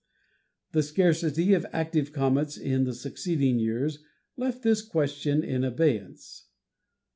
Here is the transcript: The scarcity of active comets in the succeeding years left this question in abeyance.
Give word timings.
The 0.71 0.81
scarcity 0.81 1.53
of 1.53 1.63
active 1.71 2.11
comets 2.11 2.57
in 2.57 2.85
the 2.85 2.93
succeeding 2.95 3.59
years 3.59 3.99
left 4.35 4.63
this 4.63 4.81
question 4.81 5.43
in 5.43 5.63
abeyance. 5.63 6.47